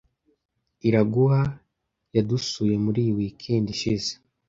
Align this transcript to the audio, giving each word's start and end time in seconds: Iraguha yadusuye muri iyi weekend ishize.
Iraguha 0.87 1.41
yadusuye 2.15 2.75
muri 2.83 2.99
iyi 3.03 3.13
weekend 3.19 3.65
ishize. 3.75 4.11